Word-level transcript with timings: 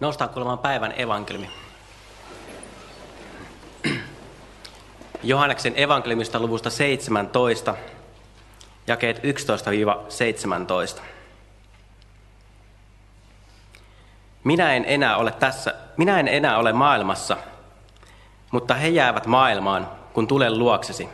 Noustaan 0.00 0.30
kuulemaan 0.30 0.58
päivän 0.58 0.94
evankeliumi. 0.96 1.50
Johanneksen 5.22 5.72
evankeliumista 5.76 6.40
luvusta 6.40 6.70
17, 6.70 7.74
jakeet 8.86 9.18
11-17. 10.98 11.00
Minä 14.44 14.72
en 14.72 14.84
enää 14.84 15.16
ole 15.16 15.32
tässä, 15.32 15.74
minä 15.96 16.20
en 16.20 16.28
enää 16.28 16.58
ole 16.58 16.72
maailmassa, 16.72 17.36
mutta 18.50 18.74
he 18.74 18.88
jäävät 18.88 19.26
maailmaan, 19.26 19.88
kun 20.12 20.26
tulen 20.26 20.58
luoksesi. 20.58 21.08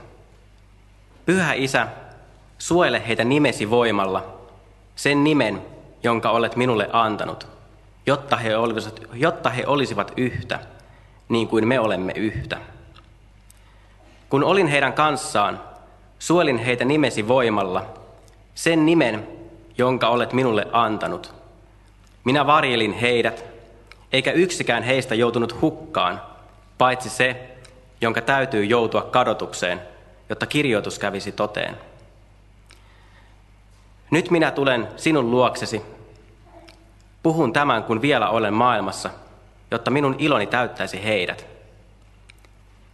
Pyhä 1.24 1.52
Isä, 1.52 1.88
suojele 2.58 3.06
heitä 3.08 3.24
nimesi 3.24 3.70
voimalla, 3.70 4.38
sen 4.96 5.24
nimen, 5.24 5.62
jonka 6.02 6.30
olet 6.30 6.56
minulle 6.56 6.88
antanut– 6.92 7.48
jotta 8.06 8.36
he 8.36 8.56
olisivat, 8.56 9.00
jotta 9.12 9.50
he 9.50 9.66
olisivat 9.66 10.12
yhtä, 10.16 10.60
niin 11.28 11.48
kuin 11.48 11.68
me 11.68 11.80
olemme 11.80 12.12
yhtä. 12.16 12.58
Kun 14.28 14.44
olin 14.44 14.66
heidän 14.66 14.92
kanssaan, 14.92 15.60
suolin 16.18 16.58
heitä 16.58 16.84
nimesi 16.84 17.28
voimalla, 17.28 17.86
sen 18.54 18.86
nimen, 18.86 19.28
jonka 19.78 20.08
olet 20.08 20.32
minulle 20.32 20.66
antanut. 20.72 21.34
Minä 22.24 22.46
varjelin 22.46 22.92
heidät, 22.92 23.44
eikä 24.12 24.32
yksikään 24.32 24.82
heistä 24.82 25.14
joutunut 25.14 25.60
hukkaan, 25.60 26.22
paitsi 26.78 27.10
se, 27.10 27.56
jonka 28.00 28.20
täytyy 28.20 28.64
joutua 28.64 29.02
kadotukseen, 29.02 29.82
jotta 30.28 30.46
kirjoitus 30.46 30.98
kävisi 30.98 31.32
toteen. 31.32 31.76
Nyt 34.10 34.30
minä 34.30 34.50
tulen 34.50 34.88
sinun 34.96 35.30
luoksesi 35.30 35.82
Puhun 37.26 37.52
tämän, 37.52 37.84
kun 37.84 38.02
vielä 38.02 38.28
olen 38.28 38.54
maailmassa, 38.54 39.10
jotta 39.70 39.90
minun 39.90 40.16
iloni 40.18 40.46
täyttäisi 40.46 41.04
heidät. 41.04 41.46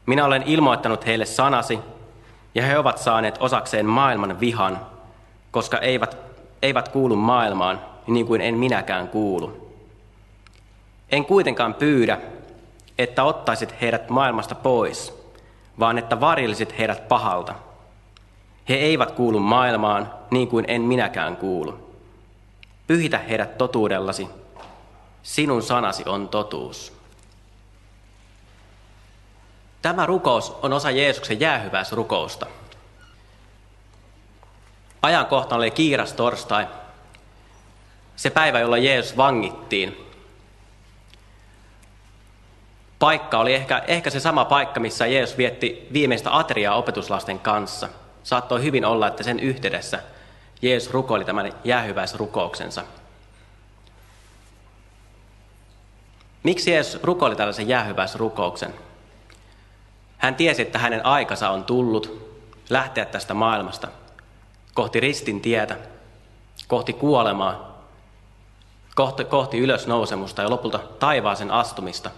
Minä 0.06 0.24
olen 0.24 0.42
ilmoittanut 0.47 1.06
heille 1.06 1.27
sanasi, 1.27 1.78
ja 2.55 2.62
he 2.62 2.78
ovat 2.78 2.98
saaneet 2.98 3.36
osakseen 3.41 3.86
maailman 3.86 4.41
vihan, 4.41 4.86
koska 5.50 5.78
eivät, 5.78 6.16
eivät 6.62 6.89
kuulu 6.89 7.16
maailmaan, 7.16 7.80
niin 8.06 8.27
kuin 8.27 8.41
en 8.41 8.55
minäkään 8.55 9.08
kuulu. 9.08 9.72
En 11.11 11.24
kuitenkaan 11.24 11.74
pyydä, 11.74 12.19
että 12.98 13.24
ottaisit 13.24 13.74
heidät 13.80 14.11
maailmasta 14.11 14.55
pois, 14.55 15.28
vaan 15.78 15.98
että 15.98 16.20
varjellisit 16.20 16.78
heidät 16.78 17.08
pahalta. 17.08 17.55
He 18.69 18.74
eivät 18.74 19.11
kuulu 19.11 19.41
maailmaan, 19.41 20.11
niin 20.30 20.48
kuin 20.48 20.64
en 20.69 20.83
minäkään 20.83 21.36
kuulu. 21.36 21.81
Pyhitä 22.86 23.19
heidät 23.19 23.58
totuudellasi. 23.58 24.28
Sinun 25.22 25.62
sanasi 25.62 26.02
on 26.06 26.28
totuus. 26.28 26.92
Tämä 29.83 30.06
rukous 30.06 30.56
on 30.62 30.72
osa 30.72 30.91
Jeesuksen 30.91 31.41
jäähyväisrukousta. 31.41 32.47
Ajankohta 35.02 35.55
oli 35.55 35.70
kiiras 35.70 36.12
torstai, 36.12 36.66
se 38.16 38.30
päivä, 38.30 38.58
jolloin 38.58 38.84
Jeesus 38.84 39.17
vangittiin. 39.17 40.06
Paikka 42.98 43.39
oli 43.39 43.55
ehkä, 43.55 43.83
ehkä 43.86 44.11
se 44.11 44.20
sama 44.20 44.44
paikka, 44.44 44.80
missä 44.80 45.06
Jeesus 45.06 45.39
vietti 45.39 45.89
viimeistä 45.92 46.39
ateriaa 46.39 46.77
opetuslasten 46.77 47.39
kanssa. 47.39 47.89
Saattoi 48.22 48.62
hyvin 48.62 48.84
olla, 48.84 49.06
että 49.08 49.22
sen 49.22 49.41
yhteydessä 49.41 50.02
Jeesus 50.62 50.92
rukoili 50.92 51.24
tämän 51.24 51.52
jäähyväisrukouksensa. 51.64 52.84
Miksi 56.42 56.70
Jeesus 56.70 57.02
rukoili 57.02 57.36
tällaisen 57.36 57.68
jäähyväisrukouksen? 57.68 58.74
Hän 60.18 60.34
tiesi, 60.34 60.62
että 60.62 60.78
hänen 60.78 61.06
aikansa 61.06 61.50
on 61.50 61.64
tullut 61.64 62.33
lähteä 62.70 63.05
tästä 63.05 63.34
maailmasta 63.34 63.89
kohti 64.74 65.00
ristin 65.00 65.40
tietä, 65.40 65.77
kohti 66.68 66.92
kuolemaa, 66.92 67.83
kohti, 68.94 69.24
kohti 69.24 69.58
ylösnousemusta 69.58 70.42
ja 70.42 70.50
lopulta 70.50 70.79
taivaaseen 70.79 71.50
astumista. 71.50 72.11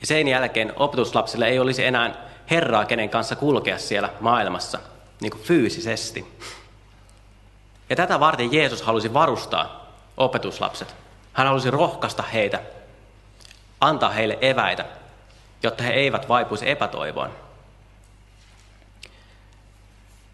Ja 0.00 0.06
sen 0.06 0.28
jälkeen 0.28 0.72
opetuslapsille 0.76 1.48
ei 1.48 1.58
olisi 1.58 1.84
enää 1.84 2.14
Herraa, 2.50 2.84
kenen 2.84 3.10
kanssa 3.10 3.36
kulkea 3.36 3.78
siellä 3.78 4.10
maailmassa– 4.20 4.78
niin 5.24 5.32
kuin 5.32 5.42
fyysisesti. 5.42 6.38
Ja 7.90 7.96
tätä 7.96 8.20
varten 8.20 8.52
Jeesus 8.52 8.82
halusi 8.82 9.14
varustaa 9.14 9.86
opetuslapset. 10.16 10.94
Hän 11.32 11.46
halusi 11.46 11.70
rohkaista 11.70 12.22
heitä, 12.22 12.60
antaa 13.80 14.10
heille 14.10 14.38
eväitä, 14.40 14.84
jotta 15.62 15.82
he 15.82 15.92
eivät 15.92 16.28
vaipuisi 16.28 16.70
epätoivoon. 16.70 17.30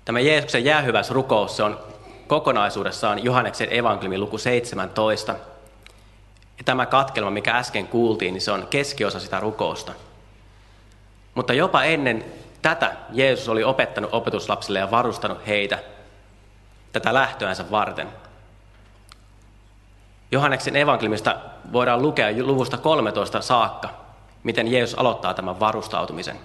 Tämä 0.04 0.20
Jeesuksen 0.20 0.64
jäähyväisrukous 0.64 1.56
se 1.56 1.62
on 1.62 1.80
kokonaisuudessaan 2.26 3.24
Johanneksen 3.24 3.68
evankeliumi 3.70 4.18
luku 4.18 4.38
17. 4.38 5.32
Ja 6.58 6.64
tämä 6.64 6.86
katkelma, 6.86 7.30
mikä 7.30 7.56
äsken 7.56 7.88
kuultiin, 7.88 8.34
niin 8.34 8.42
se 8.42 8.52
on 8.52 8.66
keskiosa 8.70 9.20
sitä 9.20 9.40
rukousta. 9.40 9.92
Mutta 11.34 11.52
jopa 11.52 11.82
ennen 11.82 12.24
Tätä 12.62 12.92
Jeesus 13.12 13.48
oli 13.48 13.64
opettanut 13.64 14.14
opetuslapsille 14.14 14.78
ja 14.78 14.90
varustanut 14.90 15.46
heitä 15.46 15.78
tätä 16.92 17.14
lähtöänsä 17.14 17.70
varten. 17.70 18.08
Johanneksen 20.32 20.76
evankeliumista 20.76 21.36
voidaan 21.72 22.02
lukea 22.02 22.28
luvusta 22.42 22.76
13 22.76 23.40
saakka, 23.40 23.88
miten 24.42 24.72
Jeesus 24.72 24.98
aloittaa 24.98 25.34
tämän 25.34 25.60
varustautumisen. 25.60 26.36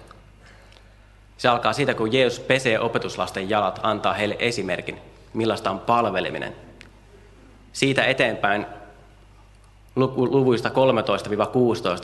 Se 1.38 1.48
alkaa 1.48 1.72
siitä, 1.72 1.94
kun 1.94 2.12
Jeesus 2.12 2.40
pesee 2.40 2.80
opetuslasten 2.80 3.50
jalat, 3.50 3.80
antaa 3.82 4.12
heille 4.12 4.36
esimerkin, 4.38 5.00
millaista 5.34 5.70
on 5.70 5.80
palveleminen. 5.80 6.56
Siitä 7.72 8.04
eteenpäin 8.04 8.66
luvuista 10.16 10.70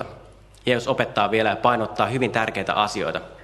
13-16 0.03 0.05
Jeesus 0.67 0.89
opettaa 0.89 1.31
vielä 1.31 1.49
ja 1.49 1.57
painottaa 1.57 2.07
hyvin 2.07 2.31
tärkeitä 2.31 2.75
asioita– 2.75 3.21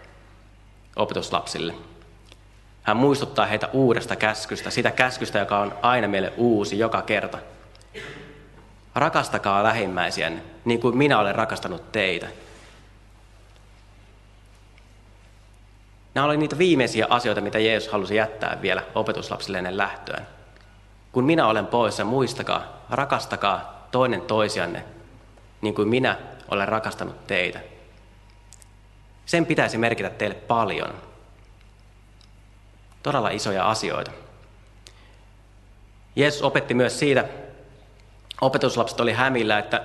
opetuslapsille. 0.98 1.74
Hän 2.82 2.96
muistuttaa 2.96 3.46
heitä 3.46 3.68
uudesta 3.72 4.16
käskystä, 4.16 4.70
sitä 4.70 4.90
käskystä, 4.90 5.38
joka 5.38 5.58
on 5.58 5.74
aina 5.82 6.08
meille 6.08 6.32
uusi 6.36 6.78
joka 6.78 7.02
kerta. 7.02 7.38
Rakastakaa 8.94 9.62
lähimmäisiänne, 9.62 10.42
niin 10.64 10.80
kuin 10.80 10.96
minä 10.96 11.18
olen 11.18 11.34
rakastanut 11.34 11.92
teitä. 11.92 12.26
Nämä 16.14 16.24
olivat 16.24 16.40
niitä 16.40 16.58
viimeisiä 16.58 17.06
asioita, 17.10 17.40
mitä 17.40 17.58
Jeesus 17.58 17.92
halusi 17.92 18.14
jättää 18.14 18.58
vielä 18.62 18.82
opetuslapsille 18.94 19.58
ennen 19.58 19.76
lähtöään. 19.76 20.26
Kun 21.12 21.24
minä 21.24 21.46
olen 21.46 21.66
poissa, 21.66 22.04
muistakaa, 22.04 22.62
rakastakaa 22.90 23.88
toinen 23.90 24.20
toisianne, 24.20 24.84
niin 25.60 25.74
kuin 25.74 25.88
minä 25.88 26.16
olen 26.50 26.68
rakastanut 26.68 27.26
teitä. 27.26 27.60
Sen 29.28 29.46
pitäisi 29.46 29.78
merkitä 29.78 30.10
teille 30.10 30.34
paljon. 30.34 30.94
Todella 33.02 33.30
isoja 33.30 33.70
asioita. 33.70 34.10
Jeesus 36.16 36.42
opetti 36.42 36.74
myös 36.74 36.98
siitä, 36.98 37.24
opetuslapset 38.40 39.00
oli 39.00 39.12
hämillä, 39.12 39.58
että, 39.58 39.82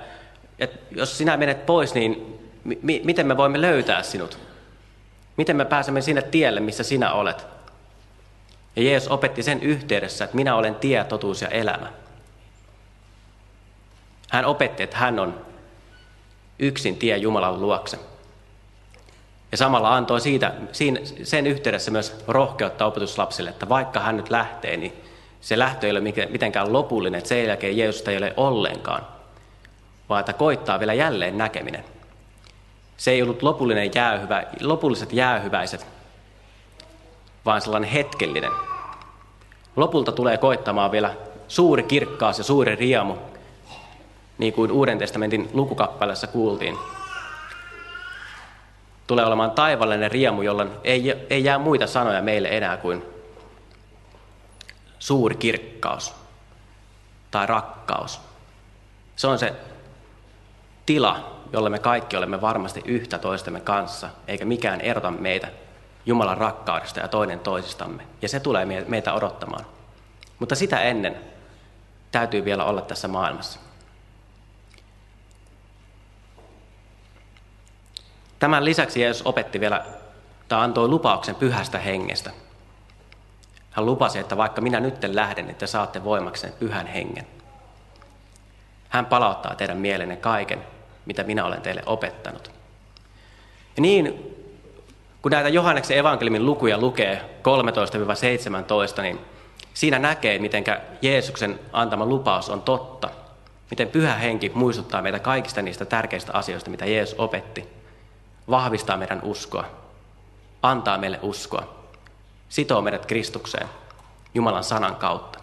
että 0.58 0.78
jos 0.90 1.18
sinä 1.18 1.36
menet 1.36 1.66
pois, 1.66 1.94
niin 1.94 2.38
mi- 2.82 3.02
miten 3.04 3.26
me 3.26 3.36
voimme 3.36 3.60
löytää 3.60 4.02
sinut? 4.02 4.38
Miten 5.36 5.56
me 5.56 5.64
pääsemme 5.64 6.00
sinne 6.00 6.22
tielle, 6.22 6.60
missä 6.60 6.82
sinä 6.82 7.12
olet? 7.12 7.46
Ja 8.76 8.82
Jeesus 8.82 9.10
opetti 9.10 9.42
sen 9.42 9.62
yhteydessä, 9.62 10.24
että 10.24 10.36
minä 10.36 10.56
olen 10.56 10.74
tie, 10.74 11.04
totuus 11.04 11.42
ja 11.42 11.48
elämä. 11.48 11.92
Hän 14.30 14.44
opetti, 14.44 14.82
että 14.82 14.96
hän 14.96 15.18
on 15.18 15.46
yksin 16.58 16.96
tie 16.96 17.16
Jumalan 17.16 17.60
luokse. 17.60 18.13
Ja 19.54 19.58
samalla 19.58 19.96
antoi 19.96 20.20
siitä, 20.20 20.52
siinä, 20.72 21.00
sen 21.22 21.46
yhteydessä 21.46 21.90
myös 21.90 22.16
rohkeutta 22.28 22.86
opetuslapsille, 22.86 23.50
että 23.50 23.68
vaikka 23.68 24.00
hän 24.00 24.16
nyt 24.16 24.30
lähtee, 24.30 24.76
niin 24.76 24.92
se 25.40 25.58
lähtö 25.58 25.86
ei 25.86 25.90
ole 25.90 26.00
mitenkään 26.30 26.72
lopullinen, 26.72 27.18
että 27.18 27.28
sen 27.28 27.46
jälkeen 27.46 27.76
Jeesusta 27.76 28.10
ei 28.10 28.16
ole 28.16 28.34
ollenkaan, 28.36 29.06
vaan 30.08 30.20
että 30.20 30.32
koittaa 30.32 30.78
vielä 30.78 30.94
jälleen 30.94 31.38
näkeminen. 31.38 31.84
Se 32.96 33.10
ei 33.10 33.22
ollut 33.22 33.42
lopullinen 33.42 33.90
jäähyvä, 33.94 34.44
lopulliset 34.60 35.12
jäähyväiset, 35.12 35.86
vaan 37.44 37.60
sellainen 37.60 37.90
hetkellinen. 37.90 38.52
Lopulta 39.76 40.12
tulee 40.12 40.38
koittamaan 40.38 40.92
vielä 40.92 41.14
suuri 41.48 41.82
kirkkaus 41.82 42.38
ja 42.38 42.44
suuri 42.44 42.76
riemu, 42.76 43.14
niin 44.38 44.52
kuin 44.52 44.72
Uuden 44.72 44.98
testamentin 44.98 45.50
lukukappaleessa 45.52 46.26
kuultiin, 46.26 46.78
tulee 49.06 49.24
olemaan 49.24 49.50
taivallinen 49.50 50.10
riemu, 50.10 50.42
jolloin 50.42 50.70
ei, 50.84 51.26
ei 51.30 51.44
jää 51.44 51.58
muita 51.58 51.86
sanoja 51.86 52.22
meille 52.22 52.48
enää 52.48 52.76
kuin 52.76 53.04
suuri 54.98 55.34
kirkkaus 55.34 56.14
tai 57.30 57.46
rakkaus. 57.46 58.20
Se 59.16 59.26
on 59.26 59.38
se 59.38 59.54
tila, 60.86 61.40
jolle 61.52 61.70
me 61.70 61.78
kaikki 61.78 62.16
olemme 62.16 62.40
varmasti 62.40 62.82
yhtä 62.84 63.18
toistemme 63.18 63.60
kanssa, 63.60 64.08
eikä 64.28 64.44
mikään 64.44 64.80
erota 64.80 65.10
meitä 65.10 65.48
Jumalan 66.06 66.38
rakkaudesta 66.38 67.00
ja 67.00 67.08
toinen 67.08 67.40
toisistamme. 67.40 68.02
Ja 68.22 68.28
se 68.28 68.40
tulee 68.40 68.64
meitä 68.88 69.12
odottamaan. 69.12 69.66
Mutta 70.38 70.54
sitä 70.54 70.80
ennen 70.80 71.16
täytyy 72.12 72.44
vielä 72.44 72.64
olla 72.64 72.80
tässä 72.80 73.08
maailmassa. 73.08 73.60
Tämän 78.38 78.64
lisäksi 78.64 79.00
Jeesus 79.00 79.26
opetti 79.26 79.60
vielä, 79.60 79.84
tai 80.48 80.64
antoi 80.64 80.88
lupauksen 80.88 81.34
pyhästä 81.34 81.78
hengestä. 81.78 82.30
Hän 83.70 83.86
lupasi, 83.86 84.18
että 84.18 84.36
vaikka 84.36 84.60
minä 84.60 84.80
nyt 84.80 84.94
lähden, 85.12 85.50
että 85.50 85.66
saatte 85.66 86.04
voimakseen 86.04 86.52
pyhän 86.52 86.86
hengen. 86.86 87.26
Hän 88.88 89.06
palauttaa 89.06 89.54
teidän 89.54 89.76
mielenne 89.76 90.16
kaiken, 90.16 90.62
mitä 91.06 91.22
minä 91.22 91.44
olen 91.44 91.62
teille 91.62 91.82
opettanut. 91.86 92.50
Ja 93.76 93.82
niin, 93.82 94.34
kun 95.22 95.32
näitä 95.32 95.48
Johanneksen 95.48 95.98
evankeliumin 95.98 96.46
lukuja 96.46 96.78
lukee 96.78 97.20
13-17, 98.98 99.02
niin 99.02 99.20
siinä 99.74 99.98
näkee, 99.98 100.38
miten 100.38 100.64
Jeesuksen 101.02 101.60
antama 101.72 102.06
lupaus 102.06 102.50
on 102.50 102.62
totta. 102.62 103.10
Miten 103.70 103.88
pyhä 103.88 104.14
henki 104.14 104.52
muistuttaa 104.54 105.02
meitä 105.02 105.18
kaikista 105.18 105.62
niistä 105.62 105.84
tärkeistä 105.84 106.32
asioista, 106.32 106.70
mitä 106.70 106.86
Jeesus 106.86 107.18
opetti. 107.18 107.83
Vahvistaa 108.50 108.96
meidän 108.96 109.20
uskoa. 109.22 109.64
Antaa 110.62 110.98
meille 110.98 111.18
uskoa. 111.22 111.74
Sitoo 112.48 112.82
meidät 112.82 113.06
Kristukseen 113.06 113.68
Jumalan 114.34 114.64
sanan 114.64 114.96
kautta. 114.96 115.38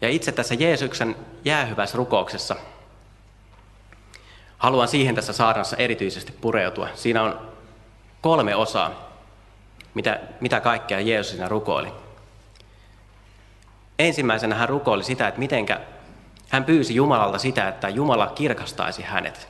Ja 0.00 0.08
itse 0.08 0.32
tässä 0.32 0.54
Jeesuksen 0.54 1.16
jäähyvässä 1.44 1.96
rukouksessa 1.96 2.56
haluan 4.58 4.88
siihen 4.88 5.14
tässä 5.14 5.32
saarnassa 5.32 5.76
erityisesti 5.76 6.32
pureutua. 6.32 6.88
Siinä 6.94 7.22
on 7.22 7.52
kolme 8.20 8.56
osaa, 8.56 8.90
mitä, 9.94 10.20
mitä 10.40 10.60
kaikkea 10.60 11.00
Jeesus 11.00 11.30
siinä 11.30 11.48
rukoili. 11.48 11.92
Ensimmäisenä 13.98 14.54
hän 14.54 14.68
rukoili 14.68 15.04
sitä, 15.04 15.28
että 15.28 15.40
mitenkä 15.40 15.80
hän 16.54 16.64
pyysi 16.64 16.94
Jumalalta 16.94 17.38
sitä, 17.38 17.68
että 17.68 17.88
Jumala 17.88 18.26
kirkastaisi 18.26 19.02
hänet. 19.02 19.48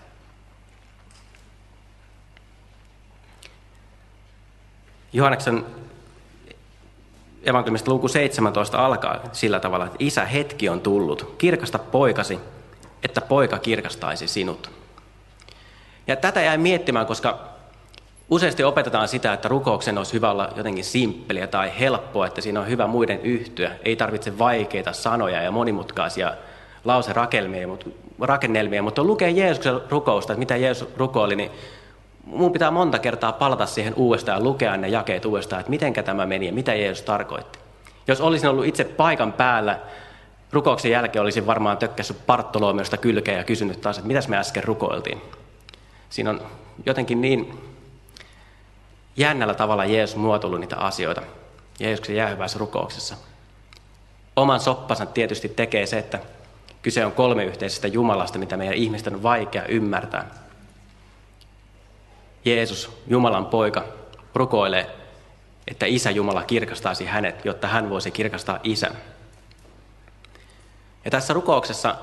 Johanneksen 5.13 5.67
evankeliumista 7.45 7.91
luku 7.91 8.09
17 8.09 8.87
alkaa 8.87 9.21
sillä 9.33 9.61
tavalla, 9.61 9.85
että 9.85 9.97
isä 9.99 10.25
hetki 10.25 10.69
on 10.69 10.81
tullut, 10.81 11.35
kirkasta 11.39 11.79
poikasi, 11.79 12.41
että 13.03 13.21
poika 13.21 13.59
kirkastaisi 13.59 14.29
sinut. 14.29 14.71
Ja 16.07 16.17
tätä 16.17 16.41
jäin 16.41 16.61
miettimään, 16.61 17.07
koska 17.07 17.39
useasti 18.31 18.65
opetetaan 18.65 19.09
sitä, 19.09 19.33
että 19.33 19.49
rukouksen 19.49 19.99
olisi 19.99 20.13
hyvä 20.13 20.31
olla 20.31 20.53
jotenkin 20.57 20.85
simppeliä 20.85 21.47
tai 21.47 21.73
helppoa, 21.79 22.27
että 22.27 22.41
siinä 22.41 22.61
on 22.61 22.69
hyvä 22.69 22.87
muiden 22.87 23.21
yhtyä. 23.21 23.71
Ei 23.83 23.97
tarvitse 23.97 24.39
vaikeita 24.39 24.93
sanoja 24.93 25.43
ja 25.43 25.51
monimutkaisia 25.51 26.35
lauserakennelmia, 26.85 28.83
mutta 28.83 29.01
kun 29.01 29.07
lukee 29.07 29.31
Jeesuksen 29.31 29.81
rukousta, 29.91 30.33
että 30.33 30.39
mitä 30.39 30.57
Jeesus 30.57 30.89
rukoili, 30.97 31.37
niin 31.37 31.51
mun 32.27 32.53
pitää 32.53 32.71
monta 32.71 32.99
kertaa 32.99 33.33
palata 33.33 33.67
siihen 33.67 33.95
uudestaan 33.97 34.39
ja 34.39 34.45
lukea 34.45 34.77
ne 34.77 34.89
jakeet 34.89 35.25
uudestaan, 35.25 35.61
että 35.61 35.71
miten 35.71 35.93
tämä 35.93 36.27
meni 36.27 36.47
ja 36.47 36.53
mitä 36.53 36.75
Jeesus 36.75 37.05
tarkoitti. 37.05 37.59
Jos 38.07 38.21
olisin 38.21 38.51
ollut 38.51 38.65
itse 38.65 38.85
paikan 38.85 39.33
päällä, 39.33 39.81
rukouksen 40.53 40.91
jälkeen 40.91 41.23
olisin 41.23 41.47
varmaan 41.47 41.79
tökkässyt 41.79 42.27
Barttolomeusta 42.27 42.97
kylkeä 42.97 43.39
ja 43.39 43.45
kysynyt 43.45 43.81
taas, 43.81 43.99
että 43.99 44.09
mitäs 44.09 44.29
me 44.29 44.39
äsken 44.39 44.65
rukoiltiin. 44.65 45.21
Siinä 46.11 46.31
on 46.31 46.41
jotenkin 46.87 47.21
niin 47.21 47.59
jännällä 49.17 49.55
tavalla 49.55 49.85
Jeesus 49.85 50.17
muotoillut 50.17 50.61
niitä 50.61 50.77
asioita 50.77 51.23
Jeesuksen 51.81 52.17
jäähyvässä 52.17 52.59
rukouksessa. 52.59 53.17
Oman 54.37 54.61
soppansa 54.61 55.07
tietysti 55.07 55.49
tekee 55.49 55.87
se, 55.87 55.99
että 55.99 56.19
kyse 56.85 57.07
on 57.07 57.13
kolmeyhteisestä 57.13 57.89
Jumalasta, 57.89 58.39
mitä 58.39 58.57
meidän 58.57 58.75
ihmisten 58.75 59.15
on 59.15 59.23
vaikea 59.23 59.65
ymmärtää. 59.65 60.31
Jeesus, 62.45 62.91
Jumalan 63.07 63.47
poika, 63.47 63.85
rukoilee, 64.35 64.91
että 65.67 65.87
Isä 65.87 66.11
Jumala 66.11 66.43
kirkastaisi 66.43 67.05
hänet, 67.05 67.45
jotta 67.45 67.69
hän 67.69 67.91
voisi 67.91 68.11
kirkastaa 68.11 68.59
Isän. 68.63 68.97
Ja 71.05 71.11
tässä 71.11 71.35
rukouksessa 71.35 71.95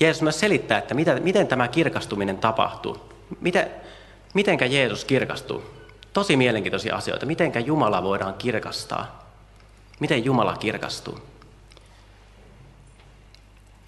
Jeesus 0.00 0.22
myös 0.22 0.40
selittää, 0.40 0.78
että 0.78 0.94
mitä, 0.94 1.14
miten 1.14 1.48
tämä 1.48 1.68
kirkastuminen 1.68 2.38
tapahtuu. 2.38 2.98
Miten, 3.40 3.70
mitenkä 4.34 4.66
Jeesus 4.66 5.04
kirkastuu? 5.04 5.62
Tosi 6.12 6.36
mielenkiintoisia 6.36 6.96
asioita. 6.96 7.26
Mitenkä 7.26 7.60
Jumala 7.60 8.02
voidaan 8.02 8.34
kirkastaa? 8.34 9.28
Miten 10.00 10.24
Jumala 10.24 10.56
kirkastuu? 10.56 11.18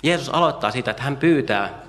Jeesus 0.02 0.29
aloittaa 0.29 0.70
siitä, 0.70 0.91
että 0.91 1.02
hän 1.02 1.17
pyytää 1.17 1.82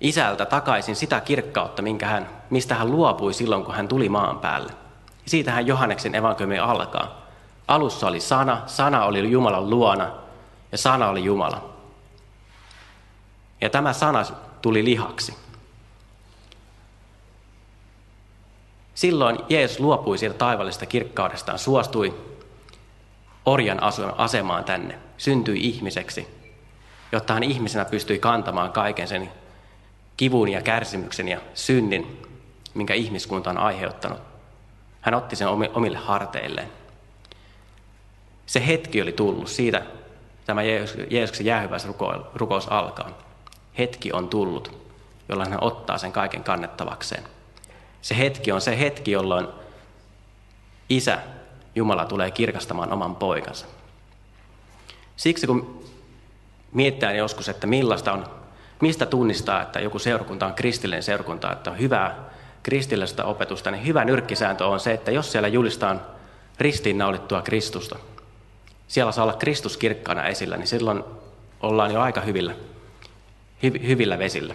isältä 0.00 0.46
takaisin 0.46 0.96
sitä 0.96 1.20
kirkkautta, 1.20 1.82
minkä 1.82 2.06
hän, 2.06 2.28
mistä 2.50 2.74
hän 2.74 2.90
luopui 2.90 3.34
silloin, 3.34 3.64
kun 3.64 3.74
hän 3.74 3.88
tuli 3.88 4.08
maan 4.08 4.38
päälle. 4.38 4.72
Siitähän 5.26 5.66
Johanneksen 5.66 6.14
evankeliumi 6.14 6.58
alkaa. 6.58 7.22
Alussa 7.68 8.06
oli 8.06 8.20
sana, 8.20 8.62
sana 8.66 9.04
oli 9.04 9.30
Jumalan 9.30 9.70
luona 9.70 10.10
ja 10.72 10.78
sana 10.78 11.08
oli 11.08 11.24
Jumala. 11.24 11.68
Ja 13.60 13.70
tämä 13.70 13.92
sana 13.92 14.24
tuli 14.62 14.84
lihaksi. 14.84 15.36
Silloin 18.94 19.38
Jeesus 19.48 19.80
luopui 19.80 20.18
siitä 20.18 20.34
taivallisesta 20.34 20.86
kirkkaudestaan, 20.86 21.58
suostui 21.58 22.14
orjan 23.46 23.80
asemaan 24.16 24.64
tänne, 24.64 24.98
syntyi 25.18 25.60
ihmiseksi, 25.60 26.28
jotta 27.12 27.34
hän 27.34 27.42
ihmisenä 27.42 27.84
pystyi 27.84 28.18
kantamaan 28.18 28.72
kaiken 28.72 29.08
sen 29.08 29.32
kivun 30.16 30.48
ja 30.48 30.62
kärsimyksen 30.62 31.28
ja 31.28 31.40
synnin, 31.54 32.22
minkä 32.74 32.94
ihmiskunta 32.94 33.50
on 33.50 33.58
aiheuttanut. 33.58 34.18
Hän 35.00 35.14
otti 35.14 35.36
sen 35.36 35.48
omille 35.48 35.98
harteilleen. 35.98 36.68
Se 38.46 38.66
hetki 38.66 39.02
oli 39.02 39.12
tullut, 39.12 39.48
siitä 39.48 39.82
tämä 40.46 40.62
Jeesuksen 41.10 41.46
jäähyväis 41.46 41.86
rukous 42.34 42.68
alkaa. 42.68 43.10
Hetki 43.78 44.12
on 44.12 44.28
tullut, 44.28 44.78
jolloin 45.28 45.50
hän 45.50 45.62
ottaa 45.64 45.98
sen 45.98 46.12
kaiken 46.12 46.44
kannettavakseen. 46.44 47.24
Se 48.02 48.18
hetki 48.18 48.52
on 48.52 48.60
se 48.60 48.78
hetki, 48.78 49.10
jolloin 49.10 49.48
Isä, 50.88 51.18
Jumala, 51.74 52.04
tulee 52.04 52.30
kirkastamaan 52.30 52.92
oman 52.92 53.16
poikansa. 53.16 53.66
Siksi 55.16 55.46
kun 55.46 55.84
miettää 56.72 57.12
joskus, 57.12 57.48
että 57.48 57.66
millaista 57.66 58.12
on 58.12 58.24
mistä 58.80 59.06
tunnistaa, 59.06 59.62
että 59.62 59.80
joku 59.80 59.98
seurakunta 59.98 60.46
on 60.46 60.54
kristillinen 60.54 61.02
seurakunta, 61.02 61.52
että 61.52 61.70
on 61.70 61.78
hyvää 61.78 62.14
kristillistä 62.62 63.24
opetusta, 63.24 63.70
niin 63.70 63.86
hyvä 63.86 64.04
nyrkkisääntö 64.04 64.66
on 64.66 64.80
se, 64.80 64.92
että 64.92 65.10
jos 65.10 65.32
siellä 65.32 65.48
julistaan 65.48 66.00
ristiinnaulittua 66.58 67.42
Kristusta, 67.42 67.96
siellä 68.88 69.12
saa 69.12 69.24
olla 69.24 69.36
Kristus 69.36 69.76
kirkkaana 69.76 70.26
esillä, 70.26 70.56
niin 70.56 70.66
silloin 70.66 71.04
ollaan 71.60 71.94
jo 71.94 72.00
aika 72.00 72.20
hyvillä, 72.20 72.54
hy, 73.62 73.72
hyvillä 73.86 74.18
vesillä. 74.18 74.54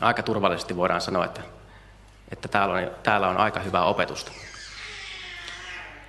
Aika 0.00 0.22
turvallisesti 0.22 0.76
voidaan 0.76 1.00
sanoa, 1.00 1.24
että, 1.24 1.40
että 2.32 2.48
täällä, 2.48 2.74
on, 2.74 2.90
täällä 3.02 3.28
on 3.28 3.36
aika 3.36 3.60
hyvää 3.60 3.84
opetusta. 3.84 4.32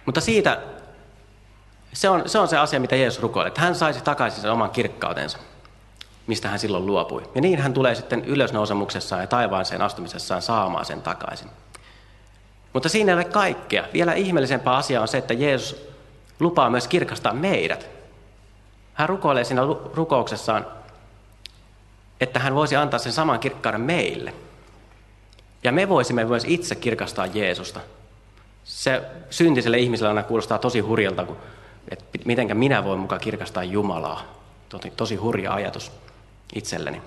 Mutta 0.06 0.22
siitä, 0.22 0.62
se 1.98 2.10
on, 2.10 2.30
se 2.30 2.40
on 2.40 2.48
se 2.48 2.58
asia, 2.58 2.80
mitä 2.80 2.96
Jeesus 2.96 3.22
rukoilee, 3.22 3.48
että 3.48 3.62
hän 3.62 3.76
saisi 3.76 4.02
takaisin 4.02 4.42
sen 4.42 4.52
oman 4.52 4.70
kirkkautensa 4.70 5.38
mistä 6.28 6.48
hän 6.48 6.60
silloin 6.60 6.86
luopui. 6.86 7.24
Ja 7.36 7.42
niin 7.42 7.60
hän 7.60 7.74
tulee 7.74 7.96
sitten 7.96 8.26
ylösnousemuksessaan 8.26 9.22
ja 9.22 9.28
taivaaseen 9.28 9.82
astumisessaan 9.82 10.42
saamaan 10.42 10.86
sen 10.86 11.02
takaisin. 11.02 11.50
Mutta 12.74 12.90
siinä 12.90 13.12
ei 13.12 13.16
ole 13.16 13.26
kaikkea. 13.26 13.84
Vielä 13.94 14.14
ihmeellisempää 14.14 14.76
asia 14.76 15.02
on 15.02 15.08
se, 15.08 15.18
että 15.18 15.34
Jeesus 15.34 15.88
lupaa 16.40 16.70
myös 16.70 16.88
kirkastaa 16.88 17.34
meidät. 17.34 17.90
Hän 18.94 19.10
rukoilee 19.10 19.44
siinä 19.44 19.62
rukouksessaan, 19.94 20.66
että 22.22 22.40
hän 22.40 22.56
voisi 22.56 22.76
antaa 22.76 23.00
sen 23.00 23.14
saman 23.14 23.40
kirkkauden 23.40 23.82
meille. 23.82 24.34
Ja 25.64 25.72
me 25.72 25.90
voisimme 25.90 26.26
myös 26.26 26.44
itse 26.48 26.76
kirkastaa 26.76 27.26
Jeesusta. 27.26 27.80
Se 28.64 29.02
syntiselle 29.30 29.78
ihmiselle 29.78 30.10
aina 30.10 30.24
kuulostaa 30.24 30.58
tosi 30.58 30.80
hurjalta, 30.80 31.26
että 31.92 32.20
mitenkä 32.26 32.54
minä 32.54 32.84
voin 32.84 33.00
mukaan 33.00 33.22
kirkastaa 33.22 33.64
Jumalaa. 33.64 34.24
Tosi, 34.70 34.90
tosi 34.90 35.16
hurja 35.16 35.54
ajatus 35.54 35.92
itselleni. 36.56 37.02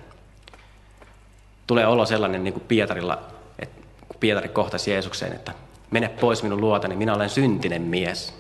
Tulee 1.67 1.87
olo 1.87 2.07
sellainen 2.07 2.45
niin 2.45 2.55
kuin 2.55 2.65
Pietarilla, 2.69 3.19
että 3.59 3.83
kun 4.09 4.17
Pietari 4.21 4.49
kohtasi 4.49 4.91
Jeesukseen, 4.91 5.33
että 5.33 5.55
mene 5.91 6.09
pois 6.09 6.43
minun 6.43 6.61
luotani, 6.61 6.97
minä 6.97 7.15
olen 7.15 7.31
syntinen 7.31 7.83
mies. 7.83 8.35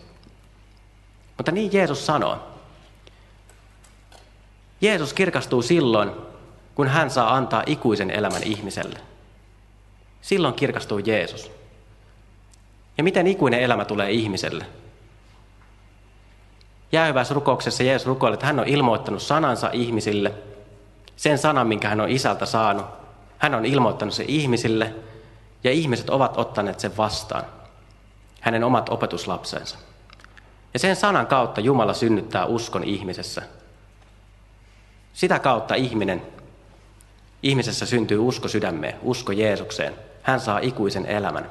Mutta 1.36 1.52
niin 1.52 1.72
Jeesus 1.72 2.06
sanoo. 2.06 2.38
Jeesus 4.80 5.12
kirkastuu 5.12 5.62
silloin, 5.62 6.10
kun 6.74 6.88
hän 6.88 7.10
saa 7.10 7.36
antaa 7.36 7.62
ikuisen 7.66 8.10
elämän 8.10 8.42
ihmiselle. 8.42 8.98
Silloin 10.22 10.54
kirkastuu 10.54 10.98
Jeesus. 10.98 11.50
Ja 12.98 13.04
miten 13.04 13.26
ikuinen 13.26 13.60
elämä 13.60 13.84
tulee 13.84 14.10
ihmiselle? 14.10 14.66
Jäähyväisrukouksessa 16.92 17.82
Jeesus 17.82 18.06
rukoilee, 18.06 18.34
että 18.34 18.46
hän 18.46 18.60
on 18.60 18.68
ilmoittanut 18.68 19.22
sanansa 19.22 19.70
ihmisille, 19.72 20.34
sen 21.16 21.38
sanan, 21.38 21.66
minkä 21.66 21.88
hän 21.88 22.00
on 22.00 22.08
isältä 22.08 22.46
saanut. 22.46 22.86
Hän 23.38 23.54
on 23.54 23.66
ilmoittanut 23.66 24.14
se 24.14 24.24
ihmisille, 24.28 24.94
ja 25.64 25.70
ihmiset 25.70 26.10
ovat 26.10 26.36
ottaneet 26.36 26.80
sen 26.80 26.96
vastaan, 26.96 27.44
hänen 28.40 28.64
omat 28.64 28.88
opetuslapsensa. 28.88 29.78
Ja 30.74 30.78
sen 30.78 30.96
sanan 30.96 31.26
kautta 31.26 31.60
Jumala 31.60 31.94
synnyttää 31.94 32.46
uskon 32.46 32.84
ihmisessä. 32.84 33.42
Sitä 35.12 35.38
kautta 35.38 35.74
ihminen, 35.74 36.22
ihmisessä 37.42 37.86
syntyy 37.86 38.18
usko 38.18 38.48
sydämeen, 38.48 38.98
usko 39.02 39.32
Jeesukseen. 39.32 39.94
Hän 40.22 40.40
saa 40.40 40.58
ikuisen 40.58 41.06
elämän. 41.06 41.50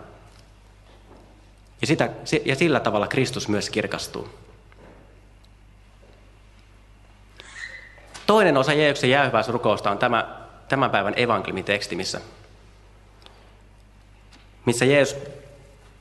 Ja, 1.82 1.88
sitä, 1.88 2.10
ja 2.46 2.56
sillä 2.56 2.80
tavalla 2.80 3.08
Kristus 3.08 3.48
myös 3.48 3.70
kirkastuu. 3.70 4.30
Toinen 8.30 8.58
osa 8.58 8.74
Jeesuksen 8.74 9.10
jäähyväisrukousta 9.10 9.92
on 9.92 9.98
tämä 9.98 10.28
tämän 10.68 10.90
päivän 10.90 11.14
evankeliumiteksti, 11.16 11.96
missä, 11.96 12.22
missä 14.66 14.86
Jeesus 14.86 15.18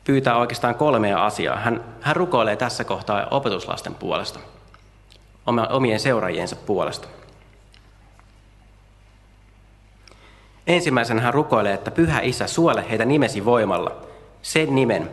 pyytää 0.04 0.36
oikeastaan 0.36 0.74
kolmea 0.74 1.26
asiaa. 1.26 1.56
Hän, 1.56 1.84
hän 2.00 2.16
rukoilee 2.16 2.56
tässä 2.56 2.84
kohtaa 2.84 3.26
opetuslasten 3.30 3.94
puolesta, 3.94 4.40
omien 5.70 6.00
seuraajiensa 6.00 6.56
puolesta. 6.56 7.08
Ensimmäisenä 10.66 11.20
hän 11.20 11.34
rukoilee, 11.34 11.74
että 11.74 11.90
Pyhä 11.90 12.20
Isä, 12.20 12.46
suole 12.46 12.90
heitä 12.90 13.04
nimesi 13.04 13.44
voimalla, 13.44 13.96
sen 14.42 14.74
nimen, 14.74 15.10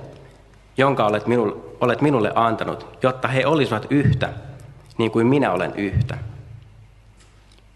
jonka 0.77 1.05
olet 1.05 1.27
minulle, 1.27 1.55
olet 1.81 2.01
minulle 2.01 2.31
antanut, 2.35 2.97
jotta 3.03 3.27
he 3.27 3.45
olisivat 3.45 3.87
yhtä, 3.89 4.33
niin 4.97 5.11
kuin 5.11 5.27
minä 5.27 5.51
olen 5.51 5.75
yhtä. 5.75 6.17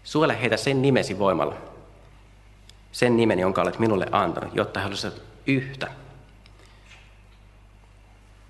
Suole 0.04 0.40
heitä 0.40 0.56
sen 0.56 0.82
nimesi 0.82 1.18
voimalla, 1.18 1.54
sen 2.92 3.16
nimen, 3.16 3.38
jonka 3.38 3.62
olet 3.62 3.78
minulle 3.78 4.06
antanut, 4.12 4.54
jotta 4.54 4.80
he 4.80 4.86
olisivat 4.86 5.22
yhtä. 5.46 5.88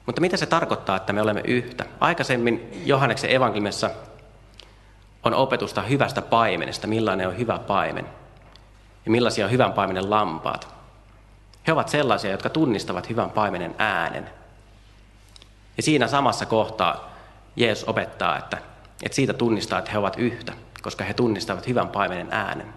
Mutta 0.06 0.20
mitä 0.20 0.36
se 0.36 0.46
tarkoittaa, 0.46 0.96
että 0.96 1.12
me 1.12 1.22
olemme 1.22 1.40
yhtä? 1.44 1.84
Aikaisemmin 2.00 2.82
Johanneksen 2.84 3.30
evankeliumissa 3.30 3.90
on 5.22 5.34
opetusta 5.34 5.82
hyvästä 5.82 6.22
paimenesta, 6.22 6.86
millainen 6.86 7.28
on 7.28 7.38
hyvä 7.38 7.58
paimen 7.58 8.06
ja 9.04 9.10
millaisia 9.10 9.44
on 9.44 9.50
hyvän 9.50 9.72
paimenen 9.72 10.10
lampaat. 10.10 10.68
He 11.66 11.72
ovat 11.72 11.88
sellaisia, 11.88 12.30
jotka 12.30 12.48
tunnistavat 12.48 13.08
hyvän 13.08 13.30
paimenen 13.30 13.74
äänen. 13.78 14.30
Ja 15.76 15.82
siinä 15.82 16.08
samassa 16.08 16.46
kohtaa 16.46 17.10
Jeesus 17.56 17.88
opettaa, 17.88 18.38
että, 18.38 18.58
että 19.02 19.16
siitä 19.16 19.32
tunnistaa, 19.32 19.78
että 19.78 19.90
he 19.90 19.98
ovat 19.98 20.14
yhtä, 20.18 20.52
koska 20.82 21.04
he 21.04 21.14
tunnistavat 21.14 21.66
hyvän 21.66 21.88
paimenen 21.88 22.28
äänen. 22.30 22.74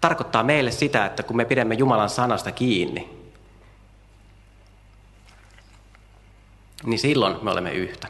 Tarkoittaa 0.00 0.42
meille 0.42 0.70
sitä, 0.70 1.06
että 1.06 1.22
kun 1.22 1.36
me 1.36 1.44
pidämme 1.44 1.74
Jumalan 1.74 2.10
sanasta 2.10 2.52
kiinni, 2.52 3.20
niin 6.84 6.98
silloin 6.98 7.36
me 7.42 7.50
olemme 7.50 7.72
yhtä. 7.72 8.08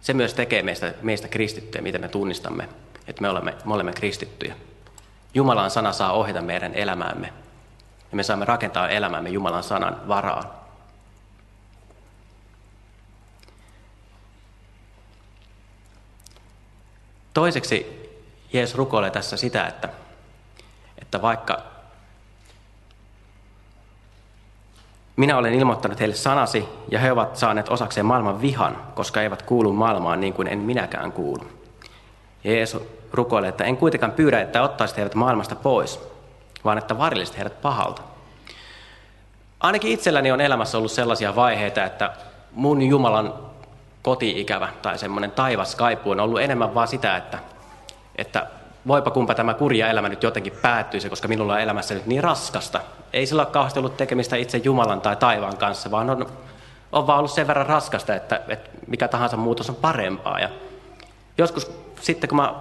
Se 0.00 0.14
myös 0.14 0.34
tekee 0.34 0.62
meistä, 0.62 0.94
meistä 1.02 1.28
kristittyjä, 1.28 1.82
miten 1.82 2.00
me 2.00 2.08
tunnistamme, 2.08 2.68
että 3.06 3.22
me 3.22 3.28
olemme, 3.28 3.54
me 3.64 3.74
olemme 3.74 3.92
kristittyjä. 3.92 4.56
Jumalan 5.34 5.70
sana 5.70 5.92
saa 5.92 6.12
ohjata 6.12 6.42
meidän 6.42 6.74
elämäämme. 6.74 7.32
Ja 8.10 8.16
me 8.16 8.22
saamme 8.22 8.44
rakentaa 8.44 8.88
elämäämme 8.88 9.30
Jumalan 9.30 9.62
sanan 9.62 10.08
varaan. 10.08 10.59
Toiseksi 17.40 18.10
Jeesus 18.52 18.76
rukoilee 18.76 19.10
tässä 19.10 19.36
sitä, 19.36 19.66
että, 19.66 19.88
että 20.98 21.22
vaikka 21.22 21.58
minä 25.16 25.36
olen 25.36 25.54
ilmoittanut 25.54 26.00
heille 26.00 26.14
sanasi 26.14 26.68
ja 26.90 26.98
he 26.98 27.12
ovat 27.12 27.36
saaneet 27.36 27.68
osakseen 27.68 28.06
maailman 28.06 28.40
vihan, 28.40 28.82
koska 28.94 29.22
eivät 29.22 29.42
kuulu 29.42 29.72
maailmaan 29.72 30.20
niin 30.20 30.32
kuin 30.32 30.48
en 30.48 30.58
minäkään 30.58 31.12
kuulu. 31.12 31.44
Jeesus 32.44 32.82
rukoilee, 33.12 33.48
että 33.48 33.64
en 33.64 33.76
kuitenkaan 33.76 34.12
pyydä, 34.12 34.40
että 34.40 34.62
ottaisit 34.62 34.96
heidät 34.96 35.14
maailmasta 35.14 35.56
pois, 35.56 36.00
vaan 36.64 36.78
että 36.78 36.98
varillisit 36.98 37.36
heidät 37.36 37.62
pahalta. 37.62 38.02
Ainakin 39.60 39.92
itselläni 39.92 40.32
on 40.32 40.40
elämässä 40.40 40.78
ollut 40.78 40.92
sellaisia 40.92 41.36
vaiheita, 41.36 41.84
että 41.84 42.12
mun 42.52 42.82
Jumalan 42.82 43.49
koti-ikävä 44.02 44.68
tai 44.82 44.98
semmoinen 44.98 45.30
taivaskaipu 45.30 46.10
on 46.10 46.20
ollut 46.20 46.40
enemmän 46.40 46.74
vaan 46.74 46.88
sitä, 46.88 47.16
että, 47.16 47.38
että 48.16 48.46
voipa 48.86 49.10
kumpa 49.10 49.34
tämä 49.34 49.54
kurja 49.54 49.88
elämä 49.88 50.08
nyt 50.08 50.22
jotenkin 50.22 50.52
päättyisi, 50.62 51.10
koska 51.10 51.28
minulla 51.28 51.52
on 51.52 51.60
elämässä 51.60 51.94
nyt 51.94 52.06
niin 52.06 52.24
raskasta. 52.24 52.80
Ei 53.12 53.26
sillä 53.26 53.42
ole 53.42 53.50
kauheasti 53.50 53.78
ollut 53.78 53.96
tekemistä 53.96 54.36
itse 54.36 54.58
Jumalan 54.58 55.00
tai 55.00 55.16
taivaan 55.16 55.56
kanssa, 55.56 55.90
vaan 55.90 56.10
on, 56.10 56.26
on 56.92 57.06
vaan 57.06 57.18
ollut 57.18 57.30
sen 57.30 57.46
verran 57.46 57.66
raskasta, 57.66 58.14
että, 58.14 58.40
että 58.48 58.70
mikä 58.86 59.08
tahansa 59.08 59.36
muutos 59.36 59.70
on 59.70 59.76
parempaa. 59.76 60.40
Ja 60.40 60.48
joskus 61.38 61.72
sitten, 62.00 62.28
kun 62.28 62.36
mä 62.36 62.54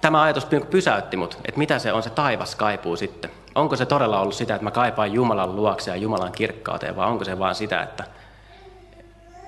tämä 0.00 0.22
ajatus 0.22 0.46
pysäytti 0.70 1.16
mut, 1.16 1.38
että 1.44 1.58
mitä 1.58 1.78
se 1.78 1.92
on 1.92 2.02
se 2.02 2.10
taivas 2.10 2.54
kaipuu 2.54 2.96
sitten. 2.96 3.30
Onko 3.54 3.76
se 3.76 3.86
todella 3.86 4.20
ollut 4.20 4.34
sitä, 4.34 4.54
että 4.54 4.64
mä 4.64 4.70
kaipaan 4.70 5.12
Jumalan 5.12 5.56
luokse 5.56 5.90
ja 5.90 5.96
Jumalan 5.96 6.32
kirkkauteen, 6.32 6.96
vai 6.96 7.06
onko 7.06 7.24
se 7.24 7.38
vaan 7.38 7.54
sitä, 7.54 7.82
että, 7.82 8.04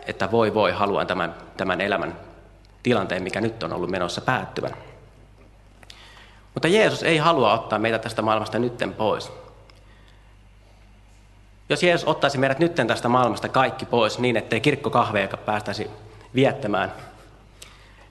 että 0.08 0.30
voi 0.30 0.54
voi, 0.54 0.72
haluan 0.72 1.06
tämän, 1.06 1.34
tämän 1.56 1.80
elämän 1.80 2.16
tilanteen, 2.82 3.22
mikä 3.22 3.40
nyt 3.40 3.62
on 3.62 3.72
ollut 3.72 3.90
menossa 3.90 4.20
päättyvän. 4.20 4.74
Mutta 6.54 6.68
Jeesus 6.68 7.02
ei 7.02 7.18
halua 7.18 7.52
ottaa 7.52 7.78
meitä 7.78 7.98
tästä 7.98 8.22
maailmasta 8.22 8.58
nytten 8.58 8.94
pois. 8.94 9.32
Jos 11.68 11.82
Jeesus 11.82 12.08
ottaisi 12.08 12.38
meidät 12.38 12.58
nytten 12.58 12.86
tästä 12.86 13.08
maailmasta 13.08 13.48
kaikki 13.48 13.86
pois 13.86 14.18
niin, 14.18 14.36
ettei 14.36 14.60
kirkkokahveja 14.60 15.28
päästäisi 15.28 15.90
viettämään, 16.34 16.92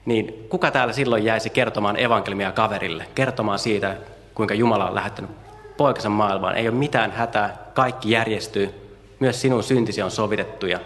niin 0.04 0.46
kuka 0.48 0.70
täällä 0.70 0.92
silloin 0.92 1.24
jäisi 1.24 1.50
kertomaan 1.50 2.00
evankeliumia 2.00 2.52
kaverille, 2.52 3.06
kertomaan 3.14 3.58
siitä, 3.58 3.96
kuinka 4.34 4.54
Jumala 4.54 4.88
on 4.88 4.94
lähettänyt 4.94 5.30
poikansa 5.76 6.08
maailmaan. 6.08 6.56
Ei 6.56 6.68
ole 6.68 6.76
mitään 6.76 7.12
hätää, 7.12 7.56
kaikki 7.74 8.10
järjestyy, 8.10 8.96
myös 9.20 9.40
sinun 9.40 9.62
syntisi 9.62 10.02
on 10.02 10.10
sovitettu 10.10 10.66
ja 10.66 10.80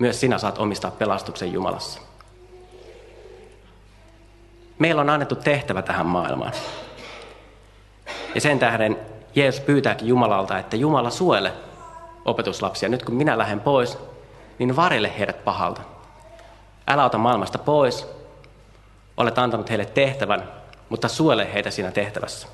myös 0.00 0.20
sinä 0.20 0.38
saat 0.38 0.58
omistaa 0.58 0.90
pelastuksen 0.90 1.52
Jumalassa. 1.52 2.00
Meillä 4.78 5.00
on 5.00 5.10
annettu 5.10 5.36
tehtävä 5.36 5.82
tähän 5.82 6.06
maailmaan. 6.06 6.52
Ja 8.34 8.40
sen 8.40 8.58
tähden 8.58 8.98
Jeesus 9.34 9.60
pyytääkin 9.60 10.08
Jumalalta, 10.08 10.58
että 10.58 10.76
Jumala 10.76 11.10
suojele 11.10 11.52
opetuslapsia. 12.24 12.88
Nyt 12.88 13.04
kun 13.04 13.14
minä 13.14 13.38
lähden 13.38 13.60
pois, 13.60 13.98
niin 14.58 14.76
varille 14.76 15.18
heidät 15.18 15.44
pahalta. 15.44 15.80
Älä 16.88 17.04
ota 17.04 17.18
maailmasta 17.18 17.58
pois. 17.58 18.06
Olet 19.16 19.38
antanut 19.38 19.68
heille 19.68 19.84
tehtävän, 19.84 20.52
mutta 20.88 21.08
suojele 21.08 21.52
heitä 21.52 21.70
siinä 21.70 21.90
tehtävässä. 21.90 22.48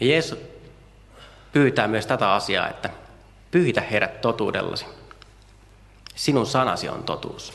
Ja 0.00 0.06
Jeesus 0.06 0.51
pyytää 1.52 1.88
myös 1.88 2.06
tätä 2.06 2.32
asiaa, 2.32 2.68
että 2.68 2.90
pyhitä 3.50 3.80
heidät 3.80 4.20
totuudellasi. 4.20 4.86
Sinun 6.14 6.46
sanasi 6.46 6.88
on 6.88 7.02
totuus. 7.02 7.52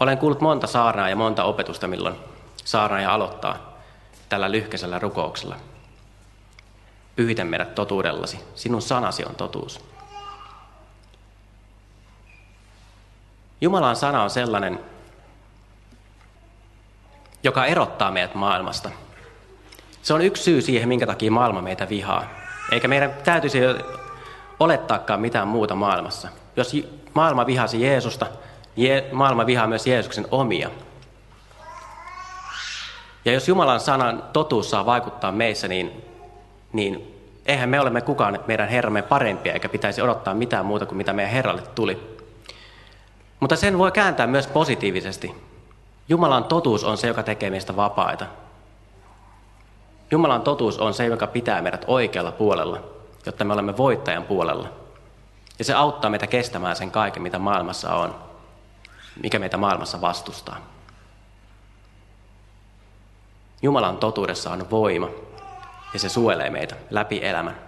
Olen 0.00 0.18
kuullut 0.18 0.40
monta 0.40 0.66
saarnaa 0.66 1.08
ja 1.08 1.16
monta 1.16 1.44
opetusta, 1.44 1.88
milloin 1.88 2.16
saarnaaja 2.64 3.14
aloittaa 3.14 3.56
tällä 4.28 4.52
lyhkäisellä 4.52 4.98
rukouksella. 4.98 5.56
Pyhitä 7.16 7.44
meidät 7.44 7.74
totuudellasi. 7.74 8.40
Sinun 8.54 8.82
sanasi 8.82 9.24
on 9.24 9.34
totuus. 9.34 9.80
Jumalan 13.60 13.96
sana 13.96 14.22
on 14.22 14.30
sellainen, 14.30 14.80
joka 17.42 17.66
erottaa 17.66 18.10
meidät 18.10 18.34
maailmasta. 18.34 18.90
Se 20.02 20.14
on 20.14 20.22
yksi 20.22 20.42
syy 20.42 20.60
siihen, 20.60 20.88
minkä 20.88 21.06
takia 21.06 21.30
maailma 21.30 21.62
meitä 21.62 21.88
vihaa. 21.88 22.24
Eikä 22.72 22.88
meidän 22.88 23.14
täytyisi 23.24 23.58
olettaakaan 24.60 25.20
mitään 25.20 25.48
muuta 25.48 25.74
maailmassa. 25.74 26.28
Jos 26.56 26.76
maailma 27.14 27.46
vihasi 27.46 27.82
Jeesusta, 27.82 28.26
maailma 29.12 29.46
vihaa 29.46 29.66
myös 29.66 29.86
Jeesuksen 29.86 30.26
omia. 30.30 30.70
Ja 33.24 33.32
jos 33.32 33.48
Jumalan 33.48 33.80
sanan 33.80 34.22
totuus 34.32 34.70
saa 34.70 34.86
vaikuttaa 34.86 35.32
meissä, 35.32 35.68
niin, 35.68 36.04
niin 36.72 37.14
eihän 37.46 37.68
me 37.68 37.80
olemme 37.80 38.00
kukaan 38.00 38.38
meidän 38.46 38.68
Herramme 38.68 39.02
parempia, 39.02 39.52
eikä 39.52 39.68
pitäisi 39.68 40.02
odottaa 40.02 40.34
mitään 40.34 40.66
muuta 40.66 40.86
kuin 40.86 40.96
mitä 40.96 41.12
meidän 41.12 41.32
Herralle 41.32 41.62
tuli. 41.74 42.18
Mutta 43.40 43.56
sen 43.56 43.78
voi 43.78 43.92
kääntää 43.92 44.26
myös 44.26 44.46
positiivisesti. 44.46 45.34
Jumalan 46.08 46.44
totuus 46.44 46.84
on 46.84 46.98
se, 46.98 47.06
joka 47.06 47.22
tekee 47.22 47.50
meistä 47.50 47.76
vapaita. 47.76 48.26
Jumalan 50.10 50.42
totuus 50.42 50.78
on 50.78 50.94
se, 50.94 51.06
joka 51.06 51.26
pitää 51.26 51.62
meidät 51.62 51.84
oikealla 51.86 52.32
puolella, 52.32 52.80
jotta 53.26 53.44
me 53.44 53.52
olemme 53.52 53.76
voittajan 53.76 54.24
puolella. 54.24 54.68
Ja 55.58 55.64
se 55.64 55.74
auttaa 55.74 56.10
meitä 56.10 56.26
kestämään 56.26 56.76
sen 56.76 56.90
kaiken, 56.90 57.22
mitä 57.22 57.38
maailmassa 57.38 57.94
on, 57.94 58.14
mikä 59.22 59.38
meitä 59.38 59.56
maailmassa 59.56 60.00
vastustaa. 60.00 60.56
Jumalan 63.62 63.96
totuudessa 63.96 64.50
on 64.50 64.70
voima, 64.70 65.08
ja 65.92 65.98
se 65.98 66.08
suojelee 66.08 66.50
meitä 66.50 66.76
läpi 66.90 67.24
elämän. 67.24 67.58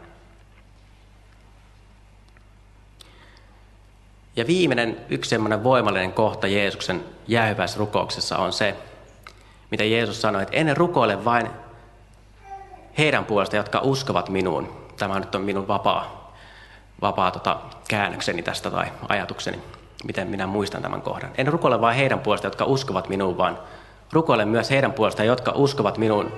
Ja 4.37 4.47
viimeinen 4.47 5.01
yksi 5.09 5.31
semmoinen 5.31 5.65
voimallinen 5.65 6.13
kohta 6.13 6.47
Jeesuksen 6.47 7.05
jäähyväisrukouksessa 7.29 8.39
on 8.39 8.53
se, 8.53 8.77
mitä 9.71 9.85
Jeesus 9.85 10.21
sanoi, 10.21 10.43
että 10.43 10.57
ennen 10.57 10.77
rukoile 10.77 11.25
vain 11.25 11.51
heidän 12.99 13.25
puolesta, 13.25 13.57
jotka 13.57 13.81
uskovat 13.81 14.29
minuun. 14.29 14.83
Tämä 14.99 15.21
nyt 15.21 15.35
on 15.35 15.43
minun 15.43 15.69
vapaa, 15.69 16.33
vapaa 17.01 17.31
tota, 17.31 17.57
käännökseni 17.89 18.43
tästä 18.43 18.71
tai 18.71 18.87
ajatukseni, 19.09 19.59
miten 20.05 20.29
minä 20.29 20.47
muistan 20.47 20.83
tämän 20.83 21.03
kohdan. 21.03 21.31
En 21.39 21.47
rukoile 21.47 21.81
vain 21.81 21.97
heidän 21.97 22.21
puolesta, 22.21 22.47
jotka 22.47 22.65
uskovat 22.65 23.09
minuun, 23.09 23.39
vaan 23.39 23.59
rukoilen 24.13 24.49
myös 24.49 24.71
heidän 24.71 24.93
puolesta, 24.93 25.25
jotka 25.25 25.53
uskovat 25.55 25.99
minun 25.99 26.33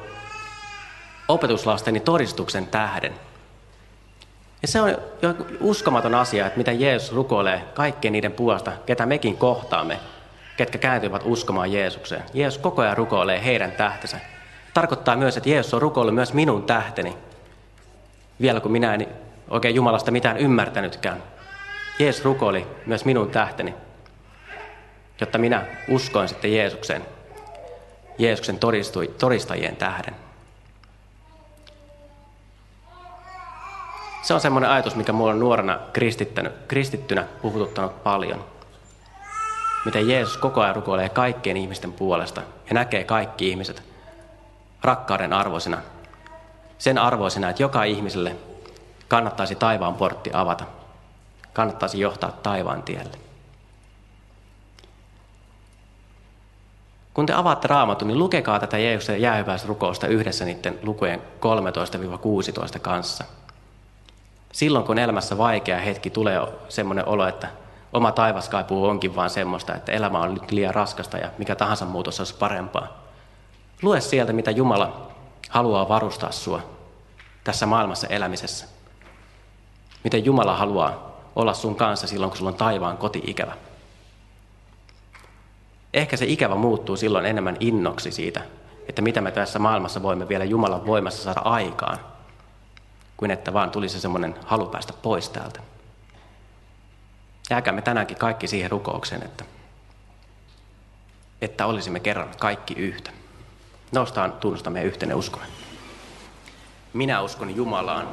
opetuslasteni 1.29 2.01
todistuksen 2.01 2.67
tähden. 2.67 3.15
Ja 4.63 4.69
se 4.69 4.81
on 4.81 4.91
jo 5.23 5.35
uskomaton 5.61 6.15
asia, 6.15 6.47
että 6.47 6.59
miten 6.59 6.81
Jeesus 6.81 7.15
rukoilee 7.15 7.65
kaikkien 7.75 8.13
niiden 8.13 8.33
puolesta, 8.33 8.73
ketä 8.87 9.07
mekin 9.07 9.37
kohtaamme, 9.37 10.01
ketkä 10.57 10.79
kääntyvät 10.79 11.23
uskomaan 11.25 11.73
Jeesukseen. 11.73 12.23
Jeesus 12.35 12.59
koko 12.59 12.83
ajan 12.83 12.97
rukoilee 12.97 13.45
heidän 13.45 13.73
tähtensä. 13.73 14.34
Tarkoittaa 14.75 15.17
myös, 15.17 15.37
että 15.37 15.49
Jeesus 15.49 15.75
on 15.75 15.83
rukoillut 15.83 16.15
myös 16.15 16.33
minun 16.33 16.63
tähteni. 16.63 17.17
Vielä 18.41 18.61
kun 18.61 18.73
minä 18.73 18.95
en 18.95 19.09
oikein 19.51 19.75
Jumalasta 19.75 20.11
mitään 20.11 20.37
ymmärtänytkään. 20.37 21.23
Jeesus 21.99 22.25
rukoili 22.25 22.67
myös 22.87 23.05
minun 23.05 23.31
tähteni, 23.31 23.75
jotta 25.21 25.39
minä 25.39 25.67
uskoin 25.89 26.29
sitten 26.29 26.53
Jeesukseen, 26.53 27.07
Jeesuksen 28.19 28.59
todistajien 29.19 29.77
tähden. 29.77 30.15
Se 34.23 34.35
on 34.35 34.41
semmoinen 34.41 34.71
ajatus, 34.71 34.97
mikä 34.97 35.13
mulla 35.13 35.33
on 35.33 35.41
nuorena 35.41 35.79
kristittynä 36.69 37.25
puhututtanut 37.43 38.03
paljon. 38.03 38.45
Miten 39.85 40.09
Jeesus 40.09 40.37
koko 40.37 40.61
ajan 40.61 40.77
rukoilee 40.77 41.09
kaikkien 41.09 41.57
ihmisten 41.57 41.93
puolesta 41.93 42.43
ja 42.69 42.75
näkee 42.75 43.05
kaikki 43.05 43.49
ihmiset 43.49 43.94
rakkauden 44.85 45.33
arvoisina. 45.33 45.79
Sen 46.79 46.99
arvoisina, 46.99 47.51
että 47.51 47.63
joka 47.63 47.85
ihmiselle 47.85 48.37
kannattaisi 49.09 49.55
taivaan 49.55 49.95
portti 49.95 50.31
avata. 50.33 50.65
Kannattaisi 51.53 52.01
johtaa 52.01 52.33
taivaan 52.33 52.83
tielle. 52.83 53.19
Kun 57.15 57.27
te 57.27 57.33
avaatte 57.33 57.69
raamatun, 57.69 58.09
niin 58.09 58.19
lukekaa 58.19 58.61
tätä 58.61 58.79
Jeesuksen 58.79 59.23
jäähyväisrukousta 59.23 60.07
yhdessä 60.07 60.45
niiden 60.45 60.79
lukujen 60.83 61.23
13-16 62.77 62.79
kanssa– 62.81 63.25
silloin 64.55 64.85
kun 64.85 64.99
elämässä 64.99 65.39
vaikea 65.39 65.79
hetki 65.79 66.11
tulee 66.11 66.41
semmoinen 66.69 67.09
olo, 67.09 67.27
että 67.27 67.49
oma 67.93 68.13
taivaskaipuu 68.13 68.85
onkin 68.85 69.17
vaan 69.17 69.31
semmoista, 69.31 69.75
että 69.75 69.93
elämä 69.93 70.21
on 70.21 70.35
nyt 70.35 70.51
liian 70.51 70.75
raskasta 70.75 71.19
ja 71.19 71.31
mikä 71.39 71.55
tahansa 71.55 71.85
muutos 71.85 72.21
olisi 72.21 72.35
parempaa. 72.35 73.04
Lue 73.85 74.01
sieltä, 74.01 74.33
mitä 74.33 74.51
Jumala 74.51 75.11
haluaa 75.49 75.89
varustaa 75.89 76.33
sua 76.33 76.61
tässä 77.45 77.67
maailmassa 77.67 78.07
elämisessä. 78.07 78.67
Miten 80.05 80.25
Jumala 80.25 80.57
haluaa 80.57 81.21
olla 81.37 81.55
sun 81.55 81.77
kanssa 81.77 82.07
silloin, 82.07 82.31
kun 82.31 82.39
sulla 82.39 82.51
on 82.51 82.57
taivaan 82.57 82.99
koti-ikävä. 82.99 83.57
Ehkä 85.95 86.17
se 86.17 86.25
ikävä 86.25 86.55
muuttuu 86.55 86.97
silloin 86.97 87.27
enemmän 87.27 87.57
innoksi 87.61 88.11
siitä, 88.11 88.41
että 88.89 89.03
mitä 89.03 89.21
me 89.21 89.31
tässä 89.31 89.59
maailmassa 89.59 90.03
voimme 90.03 90.29
vielä 90.29 90.45
Jumalan 90.45 90.87
voimassa 90.87 91.23
saada 91.23 91.41
aikaan– 91.41 91.99
kuin 93.17 93.31
että 93.31 93.53
vaan 93.53 93.71
tulisi 93.71 94.01
semmoinen 94.01 94.35
halu 94.45 94.67
päästä 94.67 94.93
pois 94.93 95.29
täältä. 95.29 95.61
Jääkäämme 97.51 97.83
tänäänkin 97.83 98.17
kaikki 98.17 98.47
siihen 98.47 98.71
rukoukseen, 98.71 99.23
että, 99.23 99.45
että 101.43 101.67
olisimme 101.67 102.01
kerran 102.01 102.29
kaikki 102.39 102.75
yhtä. 102.75 103.11
Noustaan 103.95 104.33
tunnustamme 104.33 104.83
yhteinen 104.83 105.17
uskomme. 105.17 105.47
Minä 106.93 107.21
uskon 107.21 107.57
Jumalaan, 107.57 108.09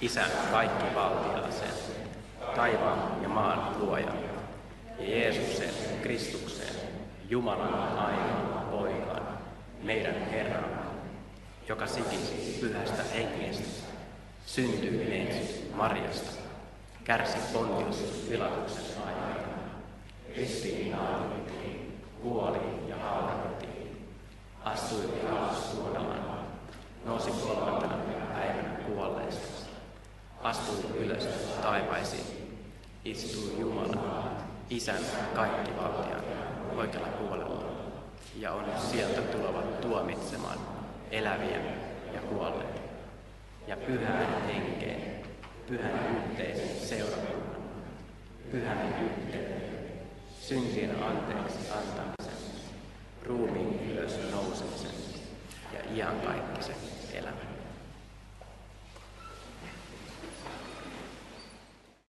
Isän 0.00 0.30
kaikki 0.50 0.94
valtiaaseen, 0.94 1.74
taivaan 2.56 3.22
ja 3.22 3.28
maan 3.28 3.80
luojan, 3.80 4.16
ja 4.98 5.10
Jeesukseen, 5.10 5.74
Kristukseen, 6.02 6.74
Jumalan 7.30 7.98
ainoan 7.98 8.68
poikaan, 8.70 9.22
meidän 9.82 10.14
Herran, 10.30 10.64
joka 11.68 11.86
sikisi 11.86 12.58
pyhästä 12.60 13.02
hengestä 13.14 13.86
syntyi 14.46 15.20
ensin 15.20 15.70
Marjasta, 15.74 16.30
kärsi 17.04 17.38
Pontius 17.52 17.96
Pilatuksen 18.30 18.84
aikana, 19.06 19.46
ristiinnaulittiin, 20.36 22.02
kuoli 22.22 22.58
ja 22.88 22.96
haudattiin, 22.96 23.49
astui 24.64 25.28
alas 25.30 25.72
suoraan, 25.72 26.38
nousi 27.04 27.30
kolmantena 27.30 27.94
päivänä 28.34 28.68
kuolleista, 28.86 29.66
astui 30.42 30.90
ylös 30.96 31.24
taivaisiin, 31.62 32.58
istui 33.04 33.60
Jumalan, 33.60 34.30
Isän 34.70 35.02
kaikki 35.34 35.70
valtian 35.76 36.24
oikealla 36.76 37.08
puolella, 37.08 37.64
ja 38.36 38.52
on 38.52 38.64
sieltä 38.90 39.20
tuleva 39.20 39.62
tuomitsemaan 39.62 40.58
eläviä 41.10 41.60
ja 42.14 42.20
kuolleita 42.20 42.80
ja 43.66 43.76
pyhään 43.76 44.42
henkeen, 44.42 45.24
pyhän 45.66 46.16
yhteisen 46.16 46.86
seurakunnan, 46.86 47.60
pyhän 48.50 48.94
yhteyden, 49.04 49.62
syntien 50.40 51.02
anteeksi 51.02 51.58
antamisen, 51.70 52.19
ruumiin 53.26 53.90
ylös 53.92 54.18
nousemisen 54.32 54.90
ja 55.72 55.96
iankaikkisen 55.96 56.76
elämän. 57.14 57.49